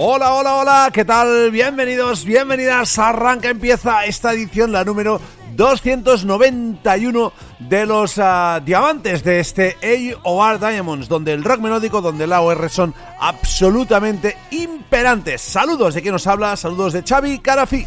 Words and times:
Hola, 0.00 0.32
hola, 0.32 0.54
hola, 0.54 0.90
¿qué 0.92 1.04
tal? 1.04 1.50
Bienvenidos, 1.50 2.24
bienvenidas. 2.24 3.00
Arranca, 3.00 3.50
empieza 3.50 4.04
esta 4.04 4.32
edición, 4.32 4.70
la 4.70 4.84
número 4.84 5.20
291 5.56 7.32
de 7.58 7.84
los 7.84 8.16
uh, 8.16 8.60
diamantes 8.64 9.24
de 9.24 9.40
este 9.40 9.76
AOR 10.22 10.60
Diamonds, 10.60 11.08
donde 11.08 11.32
el 11.32 11.42
rock 11.42 11.58
melódico, 11.58 12.00
donde 12.00 12.24
el 12.24 12.32
AOR 12.32 12.70
son 12.70 12.94
absolutamente 13.18 14.36
imperantes. 14.52 15.42
Saludos 15.42 15.94
de 15.94 16.02
quien 16.02 16.12
nos 16.12 16.28
habla, 16.28 16.56
saludos 16.56 16.92
de 16.92 17.02
Xavi 17.02 17.40
Carafi. 17.40 17.84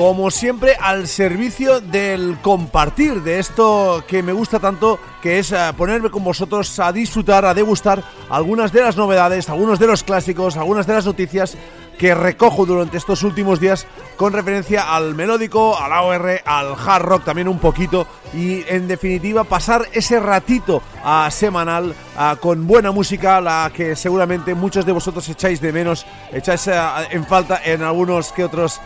Como 0.00 0.30
siempre 0.30 0.76
al 0.80 1.06
servicio 1.06 1.82
del 1.82 2.38
compartir 2.40 3.22
de 3.22 3.38
esto 3.38 4.02
que 4.08 4.22
me 4.22 4.32
gusta 4.32 4.58
tanto, 4.58 4.98
que 5.20 5.38
es 5.38 5.52
uh, 5.52 5.74
ponerme 5.76 6.08
con 6.08 6.24
vosotros 6.24 6.78
a 6.80 6.90
disfrutar, 6.90 7.44
a 7.44 7.52
degustar 7.52 8.02
algunas 8.30 8.72
de 8.72 8.80
las 8.80 8.96
novedades, 8.96 9.50
algunos 9.50 9.78
de 9.78 9.86
los 9.86 10.02
clásicos, 10.02 10.56
algunas 10.56 10.86
de 10.86 10.94
las 10.94 11.04
noticias 11.04 11.54
que 11.98 12.14
recojo 12.14 12.64
durante 12.64 12.96
estos 12.96 13.22
últimos 13.24 13.60
días 13.60 13.86
con 14.16 14.32
referencia 14.32 14.94
al 14.96 15.14
melódico, 15.14 15.78
al 15.78 15.92
AOR, 15.92 16.40
al 16.46 16.74
hard 16.82 17.02
rock 17.02 17.24
también 17.24 17.46
un 17.46 17.58
poquito 17.58 18.06
y 18.34 18.64
en 18.68 18.86
definitiva 18.86 19.44
pasar 19.44 19.86
ese 19.92 20.20
ratito 20.20 20.82
a 21.02 21.30
semanal 21.30 21.94
con 22.40 22.66
buena 22.66 22.92
música, 22.92 23.40
la 23.40 23.70
que 23.74 23.96
seguramente 23.96 24.54
muchos 24.54 24.84
de 24.84 24.92
vosotros 24.92 25.28
echáis 25.28 25.60
de 25.60 25.72
menos, 25.72 26.06
echáis 26.32 26.68
en 27.10 27.24
falta 27.24 27.60
en 27.64 27.82
algunos 27.82 28.32
que 28.32 28.44
otros 28.44 28.80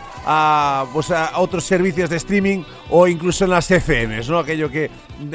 pues, 0.93 1.13
otros 1.35 1.63
servicios 1.63 2.09
de 2.09 2.15
streaming 2.17 2.63
o 2.89 3.07
incluso 3.07 3.43
en 3.43 3.51
las 3.51 3.67
FMs, 3.69 4.29
¿no? 4.29 4.39
Aquello 4.39 4.69
que 4.69 4.89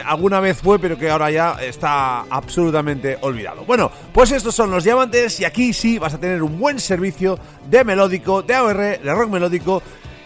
alguna 0.04 0.41
vez 0.41 0.59
fue 0.60 0.78
pero 0.78 0.98
que 0.98 1.10
ahora 1.10 1.31
ya 1.31 1.56
está 1.62 2.22
absolutamente 2.22 3.19
olvidado. 3.21 3.65
Bueno, 3.65 3.91
pues 4.12 4.32
estos 4.32 4.54
son 4.54 4.71
los 4.71 4.84
diamantes 4.84 5.38
y 5.41 5.44
aquí 5.44 5.72
sí 5.72 5.98
vas 5.98 6.15
a 6.15 6.19
tener 6.19 6.42
un 6.42 6.59
buen 6.59 6.81
servicio 6.81 7.38
de 7.69 7.84
melódico, 7.84 8.42
de 8.42 8.54
AOR, 8.54 8.77
de 8.77 9.15
rock 9.15 9.31
melódico 9.31 9.82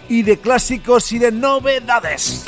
y 0.09 0.23
de 0.23 0.39
clásicos 0.39 1.13
y 1.13 1.19
de 1.19 1.33
novedades. 1.33 2.45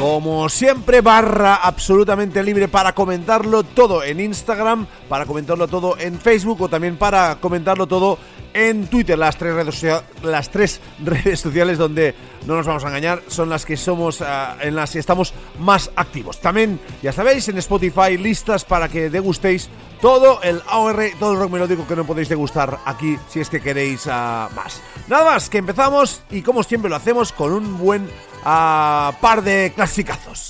Como 0.00 0.48
siempre, 0.48 1.02
barra 1.02 1.56
absolutamente 1.56 2.42
libre 2.42 2.68
para 2.68 2.94
comentarlo 2.94 3.64
todo 3.64 4.02
en 4.02 4.18
Instagram, 4.18 4.86
para 5.10 5.26
comentarlo 5.26 5.68
todo 5.68 5.98
en 5.98 6.18
Facebook 6.18 6.62
o 6.62 6.68
también 6.70 6.96
para 6.96 7.36
comentarlo 7.36 7.86
todo 7.86 8.18
en 8.54 8.86
Twitter. 8.86 9.18
Las 9.18 9.36
tres 9.36 9.54
redes, 9.54 10.02
las 10.22 10.50
tres 10.50 10.80
redes 11.04 11.40
sociales 11.40 11.76
donde 11.76 12.14
no 12.46 12.56
nos 12.56 12.66
vamos 12.66 12.82
a 12.82 12.88
engañar 12.88 13.20
son 13.26 13.50
las 13.50 13.66
que 13.66 13.76
somos, 13.76 14.22
uh, 14.22 14.24
en 14.62 14.74
las 14.74 14.92
que 14.92 15.00
estamos 15.00 15.34
más 15.58 15.90
activos. 15.96 16.40
También, 16.40 16.80
ya 17.02 17.12
sabéis, 17.12 17.48
en 17.48 17.58
Spotify 17.58 18.16
listas 18.16 18.64
para 18.64 18.88
que 18.88 19.10
degustéis 19.10 19.68
todo 20.00 20.40
el 20.42 20.62
AOR, 20.66 21.10
todo 21.18 21.32
el 21.32 21.38
rock 21.38 21.50
melódico 21.50 21.86
que 21.86 21.94
no 21.94 22.06
podéis 22.06 22.30
degustar 22.30 22.78
aquí 22.86 23.18
si 23.28 23.40
es 23.40 23.50
que 23.50 23.60
queréis 23.60 24.06
uh, 24.06 24.48
más. 24.56 24.80
Nada 25.08 25.32
más, 25.32 25.50
que 25.50 25.58
empezamos 25.58 26.22
y 26.30 26.40
como 26.40 26.62
siempre 26.62 26.88
lo 26.88 26.96
hacemos 26.96 27.32
con 27.32 27.52
un 27.52 27.76
buen 27.76 28.08
a 28.44 29.12
par 29.20 29.42
de 29.42 29.72
clasicazos. 29.74 30.49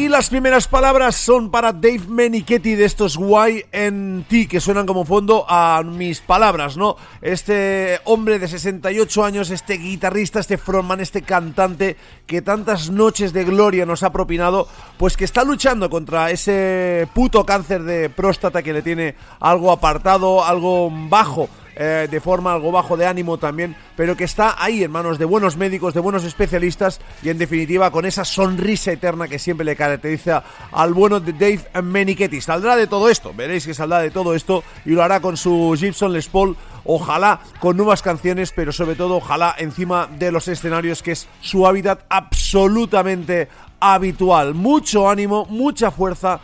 Y 0.00 0.08
las 0.08 0.30
primeras 0.30 0.66
palabras 0.66 1.14
son 1.14 1.50
para 1.50 1.74
Dave 1.74 2.00
Menichetti 2.08 2.74
de 2.74 2.86
estos 2.86 3.16
YNT 3.16 4.48
que 4.48 4.58
suenan 4.58 4.86
como 4.86 5.04
fondo 5.04 5.44
a 5.46 5.82
mis 5.84 6.22
palabras, 6.22 6.78
¿no? 6.78 6.96
Este 7.20 8.00
hombre 8.04 8.38
de 8.38 8.48
68 8.48 9.22
años, 9.22 9.50
este 9.50 9.74
guitarrista, 9.74 10.40
este 10.40 10.56
frontman, 10.56 11.00
este 11.00 11.20
cantante 11.20 11.98
que 12.26 12.40
tantas 12.40 12.88
noches 12.88 13.34
de 13.34 13.44
gloria 13.44 13.84
nos 13.84 14.02
ha 14.02 14.10
propinado, 14.10 14.66
pues 14.96 15.18
que 15.18 15.26
está 15.26 15.44
luchando 15.44 15.90
contra 15.90 16.30
ese 16.30 17.06
puto 17.12 17.44
cáncer 17.44 17.82
de 17.82 18.08
próstata 18.08 18.62
que 18.62 18.72
le 18.72 18.80
tiene 18.80 19.16
algo 19.38 19.70
apartado, 19.70 20.42
algo 20.42 20.90
bajo 20.90 21.50
eh, 21.82 22.08
de 22.10 22.20
forma 22.20 22.52
algo 22.52 22.70
bajo 22.70 22.94
de 22.98 23.06
ánimo 23.06 23.38
también, 23.38 23.74
pero 23.96 24.14
que 24.14 24.24
está 24.24 24.62
ahí 24.62 24.84
en 24.84 24.90
manos 24.90 25.18
de 25.18 25.24
buenos 25.24 25.56
médicos, 25.56 25.94
de 25.94 26.00
buenos 26.00 26.24
especialistas 26.24 27.00
y 27.22 27.30
en 27.30 27.38
definitiva 27.38 27.90
con 27.90 28.04
esa 28.04 28.22
sonrisa 28.22 28.92
eterna 28.92 29.28
que 29.28 29.38
siempre 29.38 29.64
le 29.64 29.76
caracteriza 29.76 30.44
al 30.72 30.92
bueno 30.92 31.20
de 31.20 31.32
Dave 31.32 31.82
Menichetti. 31.82 32.42
Saldrá 32.42 32.76
de 32.76 32.86
todo 32.86 33.08
esto, 33.08 33.32
veréis 33.34 33.64
que 33.64 33.72
saldrá 33.72 34.00
de 34.00 34.10
todo 34.10 34.34
esto 34.34 34.62
y 34.84 34.90
lo 34.90 35.02
hará 35.02 35.20
con 35.20 35.38
su 35.38 35.74
Gibson 35.74 36.12
Les 36.12 36.28
Paul, 36.28 36.54
ojalá 36.84 37.40
con 37.60 37.78
nuevas 37.78 38.02
canciones, 38.02 38.52
pero 38.54 38.72
sobre 38.72 38.94
todo 38.94 39.16
ojalá 39.16 39.54
encima 39.56 40.06
de 40.18 40.32
los 40.32 40.48
escenarios 40.48 41.02
que 41.02 41.12
es 41.12 41.28
su 41.40 41.66
hábitat 41.66 42.04
absolutamente 42.10 43.48
habitual. 43.80 44.52
Mucho 44.52 45.08
ánimo, 45.08 45.46
mucha 45.48 45.90
fuerza 45.90 46.40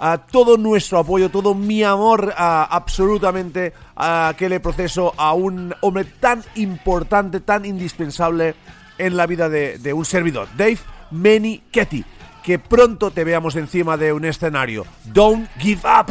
a 0.00 0.18
todo 0.18 0.56
nuestro 0.56 0.98
apoyo, 0.98 1.28
todo 1.28 1.54
mi 1.54 1.84
amor 1.84 2.34
absolutamente 2.36 3.74
que 4.36 4.48
le 4.48 4.58
proceso 4.58 5.14
a 5.16 5.34
un 5.34 5.74
hombre 5.82 6.04
tan 6.04 6.42
importante, 6.54 7.40
tan 7.40 7.66
indispensable 7.66 8.54
en 8.98 9.16
la 9.16 9.26
vida 9.26 9.48
de, 9.48 9.92
un 9.92 10.04
servidor, 10.04 10.48
Dave 10.56 10.78
Meni 11.10 11.62
Ketty. 11.70 12.04
Que 12.42 12.58
pronto 12.58 13.10
te 13.10 13.22
veamos 13.22 13.54
encima 13.56 13.98
de 13.98 14.14
un 14.14 14.24
escenario. 14.24 14.86
Don't 15.04 15.46
give 15.58 15.82
up. 15.84 16.10